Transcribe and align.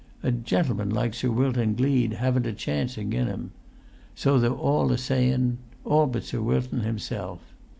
A 0.23 0.31
gentleman 0.31 0.89
like 0.89 1.13
Sir 1.13 1.29
Wilton 1.29 1.75
Gleed 1.75 2.13
haven't 2.13 2.47
a 2.47 2.53
chance 2.53 2.97
agen 2.97 3.27
him; 3.27 3.51
so 4.15 4.39
they're 4.39 4.49
all 4.51 4.91
a 4.91 4.97
sayun, 4.97 5.59
all 5.85 6.07
but 6.07 6.23
Sir 6.23 6.41
Wilton 6.41 6.79
himself. 6.79 7.53